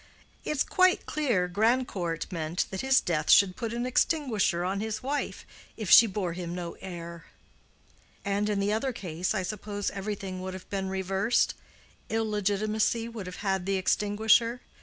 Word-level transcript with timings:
It's 0.43 0.63
quite 0.63 1.05
clear 1.05 1.47
Grandcourt 1.47 2.31
meant 2.31 2.65
that 2.71 2.81
his 2.81 3.01
death 3.01 3.29
should 3.29 3.55
put 3.55 3.71
an 3.71 3.85
extinguisher 3.85 4.65
on 4.65 4.79
his 4.79 5.03
wife, 5.03 5.45
if 5.77 5.91
she 5.91 6.07
bore 6.07 6.33
him 6.33 6.55
no 6.55 6.75
heir." 6.81 7.25
"And, 8.25 8.49
in 8.49 8.59
the 8.59 8.73
other 8.73 8.93
case, 8.93 9.35
I 9.35 9.43
suppose 9.43 9.91
everything 9.91 10.41
would 10.41 10.55
have 10.55 10.67
been 10.71 10.89
reversed—illegitimacy 10.89 13.09
would 13.09 13.27
have 13.27 13.35
had 13.45 13.67
the 13.67 13.75
extinguisher?" 13.75 14.61